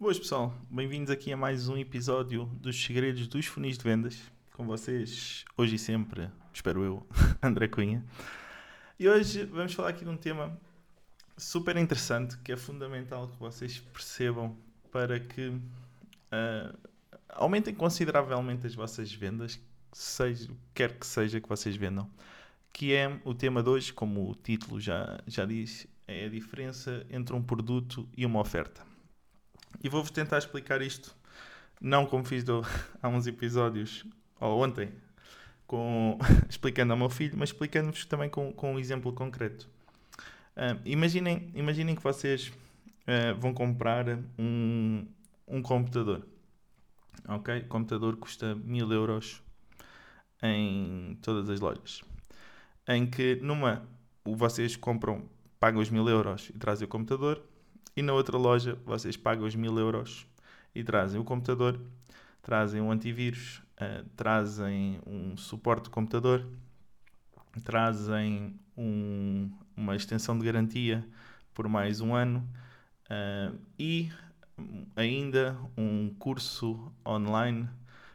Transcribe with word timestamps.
Boas 0.00 0.16
pessoal, 0.16 0.54
bem-vindos 0.70 1.10
aqui 1.10 1.32
a 1.32 1.36
mais 1.36 1.68
um 1.68 1.76
episódio 1.76 2.44
dos 2.60 2.80
Segredos 2.80 3.26
dos 3.26 3.46
Funis 3.46 3.76
de 3.76 3.82
Vendas. 3.82 4.16
Com 4.52 4.64
vocês, 4.64 5.44
hoje 5.56 5.74
e 5.74 5.78
sempre, 5.78 6.30
espero 6.54 6.84
eu, 6.84 7.04
André 7.42 7.66
Cunha. 7.66 8.04
E 8.96 9.08
hoje 9.08 9.44
vamos 9.46 9.74
falar 9.74 9.88
aqui 9.88 10.04
de 10.04 10.10
um 10.10 10.16
tema 10.16 10.56
super 11.36 11.76
interessante 11.76 12.38
que 12.38 12.52
é 12.52 12.56
fundamental 12.56 13.26
que 13.26 13.36
vocês 13.40 13.80
percebam 13.92 14.56
para 14.92 15.18
que 15.18 15.48
uh, 15.48 16.78
aumentem 17.30 17.74
consideravelmente 17.74 18.68
as 18.68 18.76
vossas 18.76 19.12
vendas, 19.12 19.60
seja, 19.92 20.48
quer 20.72 20.96
que 20.96 21.08
seja 21.08 21.40
que 21.40 21.48
vocês 21.48 21.74
vendam. 21.74 22.08
Que 22.72 22.94
é 22.94 23.20
o 23.24 23.34
tema 23.34 23.64
de 23.64 23.68
hoje, 23.68 23.92
como 23.92 24.30
o 24.30 24.34
título 24.36 24.78
já, 24.78 25.18
já 25.26 25.44
diz, 25.44 25.88
é 26.06 26.26
a 26.26 26.28
diferença 26.28 27.04
entre 27.10 27.34
um 27.34 27.42
produto 27.42 28.08
e 28.16 28.24
uma 28.24 28.38
oferta. 28.38 28.87
E 29.82 29.88
vou-vos 29.88 30.10
tentar 30.10 30.38
explicar 30.38 30.82
isto, 30.82 31.14
não 31.80 32.06
como 32.06 32.24
fiz 32.24 32.44
do, 32.44 32.62
há 33.02 33.08
uns 33.08 33.26
episódios, 33.26 34.04
ou 34.40 34.62
ontem, 34.62 34.92
com, 35.66 36.18
explicando 36.48 36.92
ao 36.92 36.98
meu 36.98 37.10
filho, 37.10 37.36
mas 37.36 37.50
explicando-vos 37.50 38.04
também 38.06 38.28
com, 38.28 38.52
com 38.52 38.74
um 38.74 38.78
exemplo 38.78 39.12
concreto. 39.12 39.68
Uh, 40.56 40.80
imaginem, 40.84 41.50
imaginem 41.54 41.94
que 41.94 42.02
vocês 42.02 42.48
uh, 42.48 43.38
vão 43.38 43.54
comprar 43.54 44.06
um, 44.38 45.06
um 45.46 45.62
computador. 45.62 46.26
Ok? 47.28 47.60
O 47.60 47.68
computador 47.68 48.16
custa 48.16 48.54
mil 48.54 48.90
euros 48.92 49.42
em 50.42 51.18
todas 51.22 51.48
as 51.50 51.60
lojas. 51.60 52.02
Em 52.86 53.06
que 53.06 53.36
numa 53.36 53.82
vocês 54.24 54.76
compram, 54.76 55.28
pagam 55.58 55.80
os 55.80 55.90
mil 55.90 56.08
euros 56.08 56.50
e 56.50 56.58
trazem 56.58 56.86
o 56.86 56.88
computador, 56.88 57.42
e 57.98 58.02
na 58.02 58.12
outra 58.12 58.38
loja 58.38 58.78
vocês 58.86 59.16
pagam 59.16 59.44
os 59.44 59.56
mil 59.56 59.76
euros 59.76 60.24
e 60.72 60.84
trazem 60.84 61.20
o 61.20 61.24
computador, 61.24 61.80
trazem 62.40 62.80
um 62.80 62.92
antivírus, 62.92 63.60
uh, 63.74 64.08
trazem 64.14 65.00
um 65.04 65.36
suporte 65.36 65.84
de 65.84 65.90
computador, 65.90 66.46
trazem 67.64 68.54
um, 68.76 69.50
uma 69.76 69.96
extensão 69.96 70.38
de 70.38 70.44
garantia 70.44 71.04
por 71.52 71.68
mais 71.68 72.00
um 72.00 72.14
ano 72.14 72.48
uh, 73.10 73.58
e 73.76 74.12
ainda 74.94 75.58
um 75.76 76.14
curso 76.20 76.92
online 77.04 77.68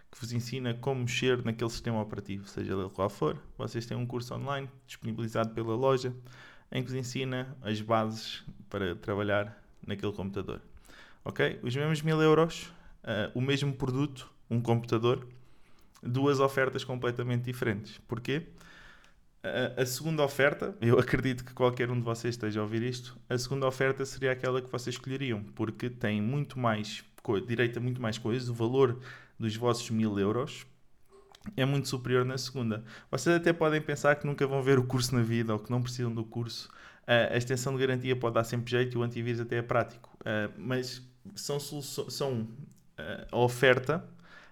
que 0.09 0.17
vos 0.17 0.31
ensina 0.31 0.73
como 0.75 1.01
mexer 1.01 1.43
naquele 1.43 1.69
sistema 1.69 1.99
operativo, 1.99 2.47
seja 2.47 2.71
ele 2.71 2.89
qual 2.89 3.09
for. 3.09 3.37
Vocês 3.57 3.85
têm 3.85 3.97
um 3.97 4.05
curso 4.05 4.33
online 4.33 4.69
disponibilizado 4.87 5.53
pela 5.53 5.75
loja 5.75 6.15
em 6.71 6.81
que 6.81 6.89
vos 6.89 6.97
ensina 6.97 7.53
as 7.61 7.81
bases 7.81 8.45
para 8.69 8.95
trabalhar 8.95 9.61
naquele 9.85 10.11
computador. 10.13 10.61
Ok? 11.23 11.59
Os 11.63 11.75
mesmos 11.75 12.01
mil 12.01 12.21
euros, 12.21 12.71
uh, 13.03 13.31
o 13.33 13.41
mesmo 13.41 13.73
produto, 13.73 14.29
um 14.49 14.61
computador, 14.61 15.27
duas 16.01 16.39
ofertas 16.39 16.83
completamente 16.83 17.43
diferentes. 17.43 17.99
Porquê? 18.07 18.47
Uh, 19.43 19.81
a 19.81 19.85
segunda 19.85 20.23
oferta, 20.23 20.75
eu 20.81 20.97
acredito 20.99 21.43
que 21.43 21.53
qualquer 21.53 21.89
um 21.89 21.95
de 21.95 22.03
vocês 22.03 22.35
esteja 22.35 22.59
a 22.59 22.63
ouvir 22.63 22.83
isto, 22.83 23.17
a 23.29 23.37
segunda 23.37 23.67
oferta 23.67 24.05
seria 24.05 24.31
aquela 24.31 24.61
que 24.61 24.71
vocês 24.71 24.95
escolheriam, 24.95 25.43
porque 25.55 25.89
tem 25.89 26.21
muito 26.21 26.59
mais 26.59 27.03
direito 27.47 27.79
a 27.79 27.81
muito 27.81 28.01
mais 28.01 28.17
coisas, 28.17 28.49
o 28.49 28.53
valor 28.53 28.99
dos 29.39 29.55
vossos 29.55 29.89
mil 29.89 30.19
euros 30.19 30.65
é 31.57 31.65
muito 31.65 31.87
superior 31.87 32.23
na 32.25 32.37
segunda. 32.37 32.83
Vocês 33.11 33.35
até 33.35 33.51
podem 33.51 33.81
pensar 33.81 34.15
que 34.15 34.25
nunca 34.25 34.47
vão 34.47 34.61
ver 34.61 34.79
o 34.79 34.83
curso 34.85 35.13
na 35.15 35.21
vida 35.21 35.53
ou 35.53 35.59
que 35.59 35.69
não 35.69 35.81
precisam 35.81 36.13
do 36.13 36.23
curso, 36.23 36.69
a 37.05 37.37
extensão 37.37 37.73
de 37.73 37.79
garantia 37.79 38.15
pode 38.15 38.35
dar 38.35 38.43
sempre 38.43 38.71
jeito 38.71 38.95
e 38.95 38.97
o 38.97 39.03
antivírus 39.03 39.41
até 39.41 39.57
é 39.57 39.61
prático, 39.61 40.09
mas 40.57 41.01
são, 41.35 41.59
são 41.59 42.47
a 43.31 43.37
oferta 43.37 44.07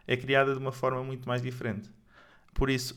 é 0.08 0.18
criada 0.18 0.54
de 0.54 0.60
uma 0.60 0.72
forma 0.72 1.04
muito 1.04 1.28
mais 1.28 1.42
diferente. 1.42 1.90
Por 2.54 2.70
isso, 2.70 2.96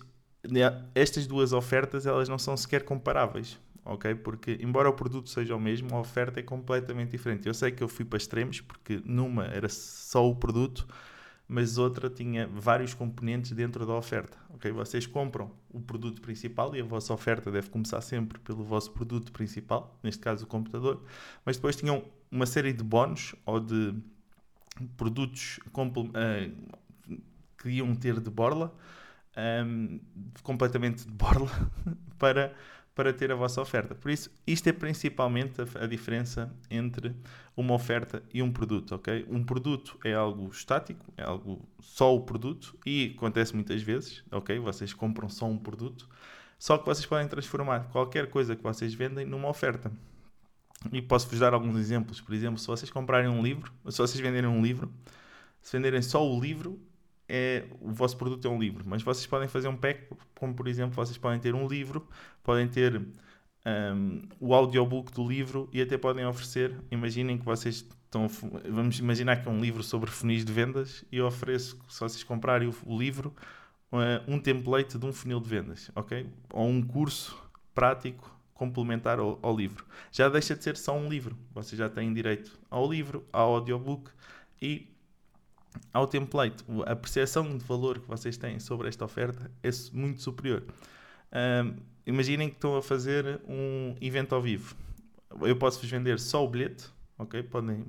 estas 0.95 1.27
duas 1.27 1.53
ofertas 1.53 2.07
elas 2.07 2.29
não 2.29 2.39
são 2.39 2.57
sequer 2.57 2.83
comparáveis, 2.83 3.59
ok? 3.85 4.15
Porque 4.17 4.59
embora 4.61 4.89
o 4.89 4.93
produto 4.93 5.29
seja 5.29 5.55
o 5.55 5.61
mesmo, 5.61 5.95
a 5.95 6.01
oferta 6.01 6.41
é 6.41 6.43
completamente 6.43 7.11
diferente. 7.11 7.47
Eu 7.47 7.55
sei 7.55 7.71
que 7.71 7.83
eu 7.83 7.89
fui 7.89 8.05
para 8.05 8.17
extremos 8.17 8.61
porque 8.61 9.01
numa 9.05 9.45
era 9.47 9.69
só 9.69 10.29
o 10.29 10.35
produto 10.35 10.87
mas 11.47 11.77
outra 11.77 12.09
tinha 12.09 12.47
vários 12.47 12.95
componentes 12.95 13.53
dentro 13.53 13.85
da 13.87 13.95
oferta. 13.95 14.37
Okay? 14.55 14.73
Vocês 14.73 15.07
compram 15.07 15.51
o 15.71 15.81
produto 15.81 16.21
principal 16.21 16.75
e 16.75 16.81
a 16.81 16.85
vossa 16.85 17.13
oferta 17.13 17.51
deve 17.51 17.69
começar 17.71 18.01
sempre 18.01 18.39
pelo 18.39 18.65
vosso 18.65 18.91
produto 18.93 19.31
principal, 19.33 19.99
neste 20.03 20.21
caso 20.21 20.45
o 20.45 20.47
computador, 20.47 21.03
mas 21.45 21.57
depois 21.57 21.77
tinham 21.77 22.05
uma 22.31 22.47
série 22.47 22.73
de 22.73 22.83
bónus 22.83 23.35
ou 23.45 23.61
de 23.61 23.95
produtos 24.97 25.59
uh, 25.69 26.81
que 27.59 27.69
iam 27.69 27.95
ter 27.95 28.21
de 28.21 28.31
borla, 28.31 28.75
um, 29.67 30.01
completamente 30.43 31.05
de 31.05 31.13
borla, 31.13 31.51
para 32.19 32.55
para 32.95 33.13
ter 33.13 33.33
a 33.33 33.35
vossa 33.35 33.61
oferta. 33.61 33.95
Por 33.95 34.11
isso, 34.11 34.31
isto 34.47 34.69
é 34.69 34.73
principalmente 34.73 35.61
a, 35.61 35.85
a, 35.85 35.87
diferença 35.87 36.55
entre 36.71 37.15
uma 37.57 37.75
oferta 37.75 38.23
e 38.33 38.41
um 38.41 38.53
produto, 38.53 38.95
ok? 38.95 39.27
Um 39.29 39.43
produto 39.43 39.99
é 40.05 40.15
algo 40.15 40.49
estático, 40.49 41.13
é 41.17 41.25
algo 41.25 41.67
só 41.81 42.15
o 42.15 42.21
produto 42.21 42.79
e 42.87 43.15
acontece 43.17 43.55
muitas 43.55 43.83
vezes, 43.83 44.23
ok? 44.31 44.59
Vocês 44.61 44.93
compram 44.93 45.29
só 45.29 45.47
um 45.47 45.59
produto, 45.59 46.09
só 46.59 46.79
que 46.79 46.87
vocês 46.87 47.05
podem 47.05 47.27
transformar 47.27 47.89
qualquer 47.91 48.31
coisa 48.31 48.55
que 48.55 48.63
vocês 48.63 48.95
vendem 48.95 49.27
numa 49.27 49.49
oferta. 49.49 49.91
E 50.93 51.03
posso-vos 51.03 51.41
dar 51.41 51.55
alguns 51.55 51.79
exemplos. 51.79 52.21
Por 52.21 52.35
exemplo, 52.35 52.59
se 52.59 52.67
vocês 52.67 52.91
comprarem 52.91 53.29
um 53.29 53.43
livro, 53.43 53.73
se 53.89 53.99
vocês 53.99 54.21
venderem 54.21 54.49
um 54.49 54.63
livro, 54.63 54.93
se 55.61 55.77
venderem 55.77 56.03
só 56.03 56.25
o 56.25 56.41
livro, 56.41 56.79
é, 57.29 57.65
o 57.81 57.91
vosso 57.93 58.17
produto 58.17 58.47
é 58.47 58.51
um 58.51 58.59
livro, 58.59 58.85
mas 58.87 59.03
vocês 59.03 59.27
podem 59.27 59.49
fazer 59.49 59.69
um 59.69 59.77
pack, 59.77 60.09
como 60.35 60.55
por 60.55 60.69
exemplo, 60.69 60.95
vocês 60.95 61.17
podem 61.17 61.41
ter 61.41 61.55
um 61.55 61.67
livro, 61.67 62.07
podem 62.43 62.69
ter 62.69 63.01
um, 63.67 64.23
o 64.39 64.55
audiobook 64.55 65.13
do 65.13 65.27
livro 65.27 65.69
e 65.73 65.81
até 65.81 65.97
podem 65.97 66.27
oferecer, 66.27 66.75
imaginem 66.91 67.39
que 67.39 67.45
vocês 67.45 67.77
estão, 67.77 68.29
vamos 68.69 68.99
imaginar 68.99 69.43
que 69.43 69.49
é 69.49 69.51
um 69.51 69.61
livro 69.61 69.83
sobre 69.83 70.11
funis 70.11 70.45
de 70.45 70.53
vendas 70.53 71.05
e 71.11 71.17
eu 71.17 71.27
ofereço, 71.27 71.79
se 71.89 72.01
vocês 72.01 72.23
comprarem 72.23 72.69
o, 72.69 72.75
o 72.85 72.99
livro, 72.99 73.35
uh, 73.93 74.33
um 74.33 74.39
template 74.39 74.99
de 74.99 75.07
um 75.07 75.13
funil 75.13 75.41
de 75.41 75.49
vendas, 75.49 75.91
ok? 75.95 76.27
Ou 76.53 76.69
um 76.69 76.83
curso 76.83 77.43
prático 77.75 78.33
complementar 78.53 79.19
ao, 79.19 79.39
ao 79.43 79.57
livro. 79.57 79.85
Já 80.13 80.29
deixa 80.29 80.55
de 80.55 80.63
ser 80.63 80.77
só 80.77 80.97
um 80.97 81.09
livro, 81.09 81.37
vocês 81.53 81.79
já 81.79 81.89
têm 81.89 82.13
direito 82.13 82.59
ao 82.71 82.91
livro, 82.91 83.27
ao 83.33 83.55
audiobook 83.55 84.11
e 84.61 84.94
ao 85.93 86.07
template, 86.07 86.65
a 86.87 86.97
percepção 86.97 87.57
de 87.57 87.65
valor 87.65 87.99
que 88.01 88.09
vocês 88.09 88.37
têm 88.37 88.59
sobre 88.59 88.89
esta 88.89 89.05
oferta 89.05 89.51
é 89.63 89.71
muito 89.93 90.23
superior. 90.23 90.65
Um, 91.33 91.77
imaginem 92.07 92.49
que 92.49 92.57
estão 92.57 92.77
a 92.77 92.83
fazer 92.83 93.41
um 93.49 93.95
evento 94.01 94.35
ao 94.35 94.43
vivo. 94.43 94.77
Eu 95.41 95.57
posso-vos 95.57 95.91
vender 95.91 96.19
só 96.19 96.45
o 96.45 96.49
bilhete, 96.49 96.87
ok? 97.19 97.43
Podem, 97.43 97.85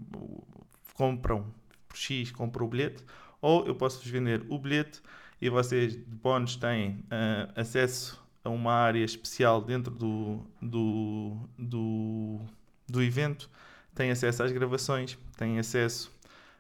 compram 0.94 1.52
por 1.88 1.98
X, 1.98 2.32
compram 2.32 2.66
o 2.66 2.70
bilhete, 2.70 3.04
ou 3.42 3.66
eu 3.66 3.76
posso-vos 3.76 4.08
vender 4.08 4.44
o 4.50 4.58
bilhete 4.58 5.02
e 5.42 5.50
vocês 5.50 5.94
de 5.94 6.16
bónus 6.16 6.56
têm 6.56 6.92
uh, 6.92 7.52
acesso 7.56 8.24
a 8.44 8.50
uma 8.50 8.74
área 8.74 9.04
especial 9.04 9.62
dentro 9.62 9.92
do, 9.92 10.46
do, 10.62 11.38
do, 11.58 12.40
do 12.88 13.02
evento, 13.02 13.50
têm 13.94 14.12
acesso 14.12 14.44
às 14.44 14.52
gravações, 14.52 15.18
têm 15.38 15.58
acesso 15.60 16.15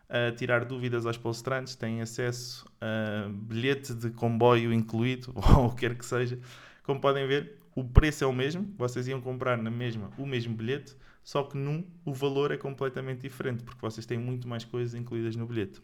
a 0.09 0.31
tirar 0.31 0.65
dúvidas 0.65 1.05
aos 1.05 1.17
palestrantes, 1.17 1.75
têm 1.75 2.01
acesso 2.01 2.65
a 2.79 3.27
bilhete 3.29 3.93
de 3.93 4.11
comboio 4.11 4.71
incluído, 4.71 5.33
ou 5.35 5.67
o 5.67 5.69
que 5.71 5.87
quer 5.87 5.95
que 5.95 6.05
seja. 6.05 6.39
Como 6.83 6.99
podem 6.99 7.27
ver, 7.27 7.57
o 7.73 7.83
preço 7.83 8.23
é 8.23 8.27
o 8.27 8.33
mesmo, 8.33 8.73
vocês 8.77 9.07
iam 9.07 9.19
comprar 9.19 9.57
na 9.57 9.71
mesma 9.71 10.09
o 10.17 10.25
mesmo 10.25 10.55
bilhete, 10.55 10.95
só 11.23 11.43
que 11.43 11.57
num 11.57 11.83
o 12.05 12.13
valor 12.13 12.51
é 12.51 12.57
completamente 12.57 13.21
diferente, 13.21 13.63
porque 13.63 13.81
vocês 13.81 14.05
têm 14.05 14.17
muito 14.17 14.47
mais 14.47 14.63
coisas 14.63 14.93
incluídas 14.93 15.35
no 15.35 15.45
bilhete. 15.45 15.81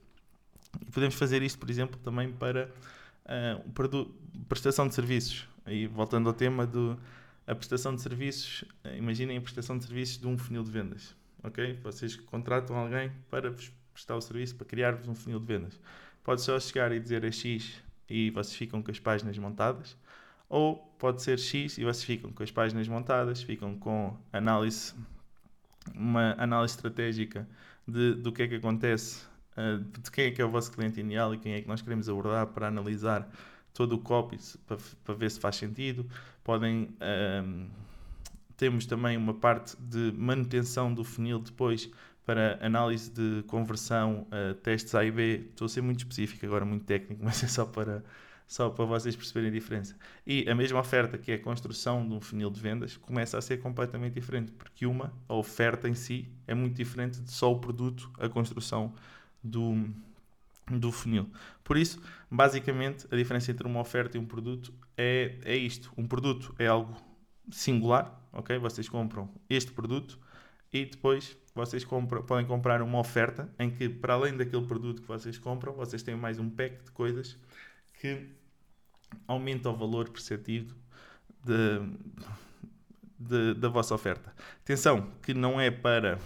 E 0.80 0.92
podemos 0.92 1.16
fazer 1.16 1.42
isto, 1.42 1.60
por 1.60 1.70
exemplo, 1.70 2.00
também 2.00 2.32
para 2.32 2.70
uh, 3.26 4.16
prestação 4.48 4.88
de 4.88 4.94
serviços. 4.94 5.48
Aí, 5.66 5.88
voltando 5.88 6.30
ao 6.30 6.34
tema 6.34 6.66
do 6.66 6.98
a 7.46 7.56
prestação 7.56 7.94
de 7.96 8.02
serviços, 8.02 8.64
imaginem 8.98 9.38
a 9.38 9.42
prestação 9.42 9.78
de 9.78 9.84
serviços 9.84 10.18
de 10.20 10.28
um 10.28 10.38
funil 10.38 10.64
de 10.64 10.72
vendas. 10.72 11.16
ok? 11.44 11.74
Vocês 11.84 12.16
contratam 12.16 12.78
alguém 12.78 13.12
para 13.30 13.50
vos 13.50 13.72
prestar 14.02 14.16
o 14.16 14.22
serviço 14.22 14.56
para 14.56 14.66
criar-vos 14.66 15.08
um 15.08 15.16
funil 15.16 15.40
de 15.40 15.46
vendas. 15.46 15.80
Pode 16.24 16.42
só 16.42 16.60
chegar 16.60 16.92
e 16.92 17.00
dizer 17.00 17.24
é 17.24 17.32
X 17.32 17.82
e 18.10 18.32
vocês 18.32 18.56
ficam 18.56 18.82
com 18.82 18.90
as 18.90 19.00
páginas 19.00 19.38
montadas, 19.38 19.96
ou 20.50 20.78
pode 20.98 21.22
ser 21.22 21.40
X 21.40 21.78
e 21.78 21.84
vocês 21.84 22.04
ficam 22.04 22.32
com 22.32 22.44
as 22.44 22.52
páginas 22.52 22.88
montadas, 22.88 23.42
ficam 23.42 23.78
com 23.78 24.18
análise, 24.34 24.94
uma 25.94 26.36
análise 26.38 26.74
estratégica 26.74 27.48
de, 27.88 28.16
do 28.16 28.32
que 28.32 28.44
é 28.44 28.48
que 28.48 28.56
acontece, 28.56 29.24
uh, 29.56 29.80
de 29.80 30.12
quem 30.12 30.26
é 30.26 30.32
que 30.32 30.42
é 30.42 30.46
o 30.46 30.50
vosso 30.50 30.72
cliente 30.72 31.00
ideal 31.00 31.34
e 31.34 31.38
quem 31.38 31.54
é 31.54 31.62
que 31.62 31.68
nós 31.68 31.82
queremos 31.82 32.10
abordar 32.10 32.48
para 32.48 32.68
analisar 32.68 33.30
todo 33.74 33.94
o 33.94 34.00
copy 34.00 34.38
para, 34.68 34.78
para 35.06 35.16
ver 35.16 35.32
se 35.32 35.40
faz 35.40 35.56
sentido. 35.56 36.10
Podem. 36.44 36.96
Uh, 37.00 37.70
temos 38.58 38.86
também 38.86 39.18
uma 39.18 39.34
parte 39.34 39.76
de 39.78 40.14
manutenção 40.16 40.94
do 40.94 41.04
funil 41.04 41.40
depois 41.40 41.90
para 42.26 42.60
análise 42.66 43.10
de 43.10 43.44
conversão, 43.48 44.28
uh, 44.28 44.54
testes 44.56 44.94
A 44.96 45.04
e 45.04 45.12
B. 45.12 45.48
Estou 45.50 45.66
a 45.66 45.70
ser 45.70 45.82
muito 45.82 46.00
específico 46.00 46.46
agora, 46.46 46.64
muito 46.64 46.86
técnico, 46.86 47.22
mas 47.26 47.44
é 47.44 47.48
só 47.48 47.66
para, 47.66 48.04
só 48.48 48.70
para 48.70 48.86
vocês 48.86 49.16
perceberem 49.16 49.50
a 49.50 49.54
diferença. 49.54 49.96
E 50.26 50.48
a 50.50 50.56
mesma 50.56 50.80
oferta, 50.80 51.18
que 51.18 51.32
é 51.32 51.36
a 51.36 51.40
construção 51.40 52.08
de 52.08 52.14
um 52.14 52.22
funil 52.22 52.50
de 52.50 52.60
vendas, 52.60 52.98
começa 52.98 53.38
a 53.38 53.42
ser 53.42 53.58
completamente 53.58 54.14
diferente, 54.14 54.52
porque 54.52 54.86
uma, 54.86 55.14
a 55.28 55.34
oferta 55.34 55.90
em 55.90 55.96
si, 55.96 56.28
é 56.48 56.54
muito 56.54 56.76
diferente 56.76 57.20
de 57.20 57.32
só 57.32 57.52
o 57.52 57.60
produto, 57.60 58.12
a 58.20 58.30
construção 58.30 58.94
do, 59.44 59.90
do 60.70 60.92
funil. 60.92 61.28
Por 61.64 61.76
isso, 61.76 62.00
basicamente, 62.30 63.08
a 63.12 63.16
diferença 63.16 63.52
entre 63.52 63.66
uma 63.66 63.80
oferta 63.80 64.18
e 64.18 64.20
um 64.20 64.26
produto 64.26 64.74
é, 64.96 65.38
é 65.44 65.56
isto. 65.56 65.92
Um 65.98 66.08
produto 66.08 66.54
é 66.60 66.68
algo 66.68 66.96
singular, 67.50 68.22
ok? 68.32 68.58
Vocês 68.60 68.88
compram 68.88 69.30
este 69.50 69.72
produto 69.72 70.20
e 70.72 70.86
depois 70.86 71.38
vocês 71.54 71.84
compram, 71.84 72.24
podem 72.24 72.46
comprar 72.46 72.82
uma 72.82 73.00
oferta 73.00 73.50
em 73.60 73.70
que, 73.70 73.90
para 73.90 74.14
além 74.14 74.36
daquele 74.36 74.66
produto 74.66 75.02
que 75.02 75.08
vocês 75.08 75.38
compram, 75.38 75.74
vocês 75.74 76.02
têm 76.02 76.16
mais 76.16 76.40
um 76.40 76.50
pack 76.50 76.84
de 76.84 76.92
coisas 76.92 77.38
que 78.00 78.30
aumenta 79.28 79.70
o 79.70 79.76
valor 79.76 80.10
perceptivo 80.10 80.74
de, 81.44 81.80
de, 83.20 83.54
da 83.56 83.68
vossa 83.68 83.94
oferta. 83.94 84.34
Atenção, 84.62 85.12
que 85.22 85.34
não 85.34 85.60
é 85.60 85.70
para 85.70 86.18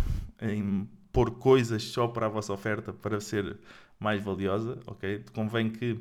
em, 0.42 0.88
pôr 1.12 1.31
coisas 1.31 1.83
só 1.83 2.07
para 2.07 2.27
a 2.27 2.30
vossa 2.30 2.53
oferta 2.53 2.94
para 2.94 3.19
ser 3.19 3.57
mais 4.00 4.24
valiosa, 4.24 4.80
ok? 4.86 5.24
Convém 5.33 5.69
que 5.71 6.00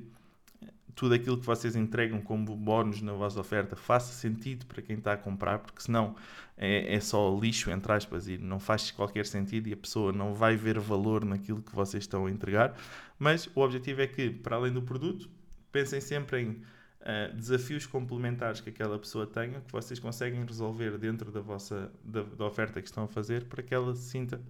tudo 0.94 1.14
aquilo 1.14 1.38
que 1.38 1.44
vocês 1.44 1.74
entregam 1.74 2.20
como 2.20 2.54
bónus 2.56 3.02
na 3.02 3.12
vossa 3.12 3.40
oferta 3.40 3.74
faça 3.74 4.12
sentido 4.12 4.64
para 4.66 4.80
quem 4.80 4.96
está 4.96 5.14
a 5.14 5.16
comprar, 5.16 5.58
porque 5.58 5.82
senão 5.82 6.14
é, 6.56 6.94
é 6.94 7.00
só 7.00 7.36
lixo, 7.36 7.70
entre 7.70 7.92
aspas, 7.92 8.28
e 8.28 8.38
não 8.38 8.60
faz 8.60 8.90
qualquer 8.90 9.26
sentido 9.26 9.68
e 9.68 9.72
a 9.72 9.76
pessoa 9.76 10.12
não 10.12 10.34
vai 10.34 10.56
ver 10.56 10.78
valor 10.78 11.24
naquilo 11.24 11.62
que 11.62 11.74
vocês 11.74 12.04
estão 12.04 12.26
a 12.26 12.30
entregar. 12.30 12.76
Mas 13.18 13.48
o 13.54 13.60
objetivo 13.60 14.02
é 14.02 14.06
que, 14.06 14.30
para 14.30 14.56
além 14.56 14.72
do 14.72 14.82
produto, 14.82 15.28
pensem 15.72 16.00
sempre 16.00 16.42
em 16.42 16.50
uh, 16.50 17.34
desafios 17.34 17.86
complementares 17.86 18.60
que 18.60 18.70
aquela 18.70 18.98
pessoa 18.98 19.26
tenha, 19.26 19.60
que 19.60 19.72
vocês 19.72 19.98
conseguem 19.98 20.44
resolver 20.44 20.96
dentro 20.98 21.32
da 21.32 21.40
vossa 21.40 21.92
da, 22.04 22.22
da 22.22 22.44
oferta 22.44 22.80
que 22.80 22.86
estão 22.86 23.04
a 23.04 23.08
fazer, 23.08 23.44
para 23.44 23.62
que 23.62 23.74
ela 23.74 23.94
se 23.94 24.10
sinta 24.10 24.40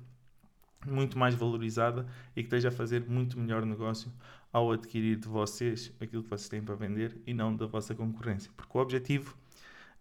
muito 0.86 1.18
mais 1.18 1.34
valorizada 1.34 2.06
e 2.36 2.42
que 2.42 2.46
esteja 2.46 2.68
a 2.68 2.72
fazer 2.72 3.08
muito 3.08 3.38
melhor 3.38 3.64
negócio 3.64 4.12
ao 4.54 4.70
adquirir 4.70 5.16
de 5.16 5.26
vocês 5.26 5.92
aquilo 6.00 6.22
que 6.22 6.30
vocês 6.30 6.48
têm 6.48 6.62
para 6.62 6.76
vender 6.76 7.20
e 7.26 7.34
não 7.34 7.54
da 7.56 7.66
vossa 7.66 7.92
concorrência. 7.92 8.52
Porque 8.56 8.78
o 8.78 8.80
objetivo, 8.80 9.36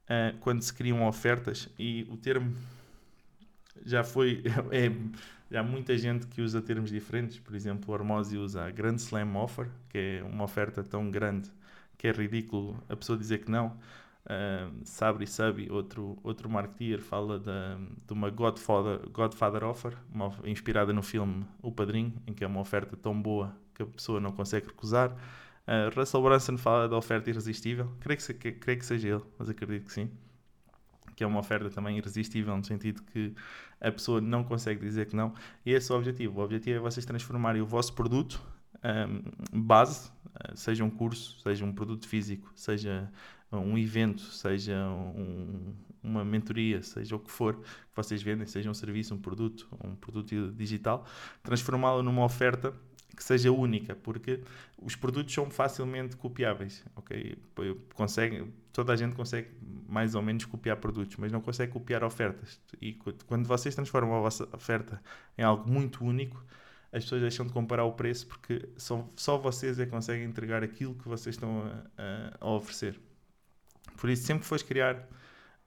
uh, 0.04 0.38
quando 0.42 0.62
se 0.62 0.72
criam 0.72 1.08
ofertas, 1.08 1.68
e 1.78 2.08
o 2.12 2.16
termo 2.16 2.56
já 3.84 4.04
foi. 4.04 4.44
É, 5.52 5.58
há 5.58 5.64
muita 5.64 5.96
gente 5.98 6.26
que 6.28 6.42
usa 6.42 6.62
termos 6.62 6.90
diferentes, 6.90 7.38
por 7.40 7.54
exemplo, 7.54 7.92
o 7.92 7.94
Hormozzi 7.94 8.38
usa 8.38 8.66
a 8.66 8.72
Grand 8.72 8.96
Slam 8.96 9.36
Offer, 9.36 9.70
que 9.90 9.98
é 9.98 10.24
uma 10.24 10.46
oferta 10.46 10.84
tão 10.84 11.12
grande 11.12 11.52
que 11.96 12.08
é 12.08 12.12
ridículo 12.12 12.82
a 12.90 12.96
pessoa 12.96 13.18
dizer 13.18 13.40
que 13.40 13.52
não. 13.52 13.78
Uh, 14.25 14.80
Sabri 14.86 15.28
Sabi, 15.28 15.70
outro, 15.70 16.18
outro 16.24 16.50
marketeer, 16.50 17.02
fala 17.02 17.40
de, 17.40 18.06
de 18.08 18.14
uma 18.14 18.30
Godfather, 18.30 19.10
Godfather 19.10 19.64
Offer, 19.66 19.98
uma, 20.14 20.31
inspirada 20.46 20.94
no 20.94 21.04
filme 21.04 21.46
O 21.62 21.72
Padrinho, 21.72 22.14
em 22.25 22.34
que 22.34 22.44
é 22.44 22.48
uma 22.48 22.62
oferta 22.62 22.96
tão 22.96 23.22
boa 23.22 23.54
que 23.74 23.84
a 23.84 23.86
pessoa 23.86 24.22
não 24.22 24.31
consegue 24.31 24.68
recusar. 24.68 25.12
Uh, 25.12 25.98
Russell 25.98 26.22
Brunson 26.22 26.58
fala 26.58 26.88
da 26.88 26.96
oferta 26.96 27.30
irresistível, 27.30 27.92
creio 28.00 28.18
que, 28.18 28.34
que, 28.34 28.52
creio 28.54 28.80
que 28.80 28.86
seja 28.86 29.10
ele, 29.10 29.24
mas 29.38 29.50
acredito 29.50 29.88
que 29.88 29.94
sim. 29.94 30.10
Que 31.16 31.24
é 31.24 31.28
uma 31.28 31.40
oferta 31.40 31.69
também 31.69 31.98
irresistível, 31.98 32.56
no 32.56 32.64
sentido 32.64 33.04
que 33.04 33.34
a 33.81 33.92
pessoa 33.92 34.22
não 34.22 34.44
consegue 34.44 34.80
dizer 34.80 35.06
que 35.06 35.16
não. 35.16 35.34
E 35.66 35.72
esse 35.72 35.92
é 35.92 35.96
o 35.96 35.98
objetivo. 35.98 36.40
O 36.40 36.44
objetivo 36.44 36.78
é 36.78 36.80
vocês 36.80 37.06
transformarem 37.06 37.62
o 37.62 37.66
vosso 37.66 37.94
produto 37.94 38.42
um, 38.84 39.62
base, 39.62 40.10
uh, 40.10 40.56
seja 40.56 40.84
um 40.84 40.90
curso, 40.90 41.40
seja 41.42 41.66
um 41.66 41.74
produto 41.74 42.08
físico, 42.08 42.52
seja 42.56 43.10
um 43.60 43.78
evento, 43.78 44.22
seja 44.22 44.76
um, 44.88 45.74
uma 46.02 46.26
mentoria, 46.26 46.82
seja 46.82 47.16
o 47.16 47.20
que 47.20 47.32
for 47.32 47.56
que 47.56 47.96
vocês 47.96 48.22
vendem, 48.22 48.46
seja 48.46 48.70
um 48.70 48.74
serviço, 48.74 49.14
um 49.14 49.20
produto, 49.20 49.68
um 49.84 49.96
produto 49.96 50.52
digital, 50.52 51.06
transformá-lo 51.42 52.04
numa 52.04 52.24
oferta 52.24 52.74
que 53.16 53.24
seja 53.24 53.52
única, 53.52 53.96
porque 53.96 54.42
os 54.82 54.96
produtos 54.96 55.34
são 55.34 55.50
facilmente 55.50 56.16
copiáveis, 56.16 56.84
ok? 56.96 57.38
Consegue, 57.94 58.52
toda 58.72 58.92
a 58.92 58.96
gente 58.96 59.16
consegue 59.16 59.50
mais 59.88 60.16
ou 60.16 60.22
menos 60.22 60.46
copiar 60.46 60.78
produtos, 60.78 61.18
mas 61.18 61.32
não 61.32 61.40
consegue 61.40 61.72
copiar 61.72 62.04
ofertas. 62.04 62.60
E 62.82 62.98
quando 63.28 63.46
vocês 63.46 63.76
transformam 63.76 64.18
a 64.18 64.22
vossa 64.22 64.50
oferta 64.52 65.00
em 65.38 65.44
algo 65.44 65.70
muito 65.70 66.04
único, 66.04 66.44
as 66.92 67.04
pessoas 67.04 67.22
deixam 67.22 67.46
de 67.46 67.52
comparar 67.52 67.86
o 67.86 67.94
preço 67.94 68.28
porque 68.28 68.70
só, 68.78 69.08
só 69.16 69.38
vocês 69.38 69.80
é 69.80 69.86
que 69.86 69.92
conseguem 69.92 70.26
entregar 70.26 70.64
aquilo 70.64 70.94
que 70.94 71.08
vocês 71.08 71.36
estão 71.36 71.64
a, 71.98 72.38
a, 72.40 72.50
oferecer. 72.50 73.00
Por 74.04 74.10
isso, 74.10 74.24
sempre 74.24 74.42
que 74.42 74.48
fores 74.50 74.62
criar 74.62 75.08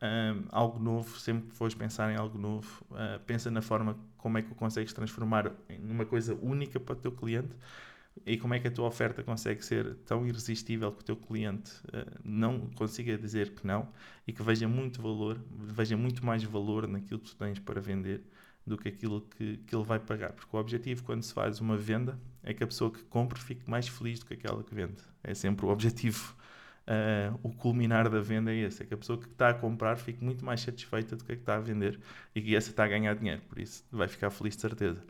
um, 0.02 0.44
algo 0.50 0.78
novo, 0.78 1.18
sempre 1.18 1.48
que 1.48 1.54
fores 1.54 1.74
pensar 1.74 2.12
em 2.12 2.16
algo 2.16 2.36
novo, 2.36 2.84
uh, 2.90 3.18
pensa 3.20 3.50
na 3.50 3.62
forma 3.62 3.96
como 4.18 4.36
é 4.36 4.42
que 4.42 4.52
o 4.52 4.54
consegues 4.54 4.92
transformar 4.92 5.50
numa 5.80 6.04
coisa 6.04 6.34
única 6.42 6.78
para 6.78 6.92
o 6.92 6.96
teu 6.96 7.12
cliente 7.12 7.56
e 8.26 8.36
como 8.36 8.52
é 8.52 8.60
que 8.60 8.68
a 8.68 8.70
tua 8.70 8.88
oferta 8.88 9.22
consegue 9.22 9.64
ser 9.64 9.94
tão 10.04 10.26
irresistível 10.26 10.92
que 10.92 11.00
o 11.00 11.02
teu 11.02 11.16
cliente 11.16 11.72
uh, 11.86 12.20
não 12.22 12.68
consiga 12.74 13.16
dizer 13.16 13.54
que 13.54 13.66
não 13.66 13.88
e 14.26 14.34
que 14.34 14.42
veja 14.42 14.68
muito 14.68 15.00
valor, 15.00 15.40
veja 15.50 15.96
muito 15.96 16.22
mais 16.22 16.44
valor 16.44 16.86
naquilo 16.86 17.20
que 17.20 17.30
tu 17.30 17.36
tens 17.36 17.58
para 17.58 17.80
vender 17.80 18.22
do 18.66 18.76
que 18.76 18.90
aquilo 18.90 19.22
que, 19.22 19.56
que 19.66 19.74
ele 19.74 19.84
vai 19.84 19.98
pagar. 19.98 20.32
Porque 20.32 20.54
o 20.54 20.60
objetivo, 20.60 21.02
quando 21.04 21.22
se 21.22 21.32
faz 21.32 21.58
uma 21.58 21.78
venda, 21.78 22.20
é 22.42 22.52
que 22.52 22.62
a 22.62 22.66
pessoa 22.66 22.90
que 22.90 23.02
compra 23.04 23.38
fique 23.38 23.66
mais 23.66 23.88
feliz 23.88 24.18
do 24.18 24.26
que 24.26 24.34
aquela 24.34 24.62
que 24.62 24.74
vende. 24.74 25.00
É 25.24 25.32
sempre 25.32 25.64
o 25.64 25.70
objetivo 25.70 26.36
uh, 26.86 27.38
o 27.42 27.52
culminar 27.52 28.08
da 28.08 28.20
venda 28.20 28.52
é 28.52 28.56
esse, 28.56 28.82
é 28.82 28.86
que 28.86 28.94
a 28.94 28.96
pessoa 28.96 29.18
que 29.18 29.26
está 29.26 29.50
a 29.50 29.54
comprar 29.54 29.96
fique 29.96 30.24
muito 30.24 30.44
mais 30.44 30.60
satisfeita 30.60 31.16
do 31.16 31.24
que 31.24 31.32
a 31.32 31.36
que 31.36 31.42
está 31.42 31.56
a 31.56 31.60
vender 31.60 31.98
e 32.34 32.40
que 32.40 32.54
essa 32.54 32.70
está 32.70 32.84
a 32.84 32.88
ganhar 32.88 33.14
dinheiro, 33.14 33.42
por 33.48 33.58
isso 33.58 33.84
vai 33.90 34.08
ficar 34.08 34.30
feliz 34.30 34.54
de 34.56 34.62
certeza. 34.62 35.02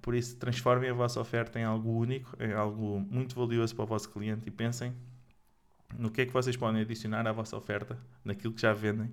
Por 0.00 0.14
isso, 0.14 0.36
transformem 0.36 0.90
a 0.90 0.94
vossa 0.94 1.20
oferta 1.20 1.58
em 1.58 1.64
algo 1.64 1.90
único, 1.90 2.36
em 2.40 2.52
algo 2.52 3.00
muito 3.00 3.34
valioso 3.34 3.74
para 3.74 3.82
o 3.82 3.86
vosso 3.86 4.08
cliente 4.10 4.46
e 4.46 4.50
pensem 4.50 4.94
no 5.98 6.10
que 6.10 6.22
é 6.22 6.26
que 6.26 6.32
vocês 6.32 6.56
podem 6.56 6.80
adicionar 6.80 7.26
à 7.26 7.32
vossa 7.32 7.56
oferta, 7.56 7.98
naquilo 8.24 8.52
que 8.54 8.62
já 8.62 8.72
vendem, 8.72 9.10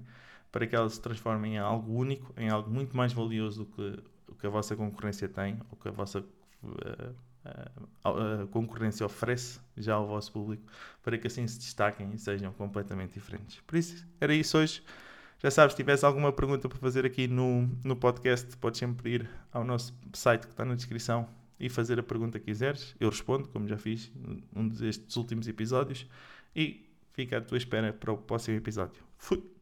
para 0.52 0.66
que 0.66 0.76
ela 0.76 0.90
se 0.90 1.02
transforme 1.02 1.50
em 1.50 1.58
algo 1.58 1.94
único, 1.94 2.34
em 2.38 2.50
algo 2.50 2.70
muito 2.70 2.96
mais 2.96 3.12
valioso 3.14 3.66
do 3.66 3.66
que 3.66 4.04
o 4.28 4.36
que 4.36 4.48
a 4.48 4.50
vossa 4.50 4.76
concorrência 4.76 5.28
tem, 5.28 5.60
ou 5.70 5.78
que 5.78 5.88
a 5.88 5.92
vossa 5.92 6.20
uh, 6.20 7.16
a 8.04 8.48
concorrência 8.52 9.06
oferece 9.06 9.60
já 9.78 9.96
ao 9.96 10.08
vosso 10.08 10.32
público 10.32 10.64
para 11.02 11.18
que 11.18 11.28
assim 11.28 11.48
se 11.48 11.58
destaquem 11.58 12.12
e 12.14 12.18
sejam 12.18 12.52
completamente 12.54 13.14
diferentes. 13.14 13.60
Por 13.66 13.78
isso, 13.78 14.06
era 14.20 14.34
isso 14.34 14.58
hoje. 14.58 14.84
Já 15.42 15.50
sabes, 15.50 15.74
se 15.74 15.78
tivesse 15.78 16.06
alguma 16.06 16.34
pergunta 16.34 16.68
para 16.68 16.78
fazer 16.78 17.06
aqui 17.06 17.28
no, 17.28 17.70
no 17.84 17.96
podcast, 17.96 18.58
podes 18.58 18.80
sempre 18.80 19.16
ir 19.16 19.30
ao 19.54 19.64
nosso 19.64 19.98
site 20.14 20.46
que 20.46 20.52
está 20.52 20.66
na 20.66 20.76
descrição 20.76 21.30
e 21.58 21.70
fazer 21.70 21.98
a 22.00 22.04
pergunta 22.04 22.40
que 22.40 22.46
quiseres. 22.46 22.96
Eu 23.00 23.10
respondo, 23.10 23.48
como 23.48 23.68
já 23.68 23.78
fiz 23.78 24.12
num 24.54 24.68
destes 24.68 25.16
últimos 25.16 25.48
episódios. 25.48 26.06
E 26.56 26.90
fica 27.14 27.38
à 27.38 27.42
tua 27.42 27.58
espera 27.58 27.94
para 27.94 28.12
o 28.12 28.18
próximo 28.18 28.58
episódio. 28.58 29.02
Fui! 29.18 29.59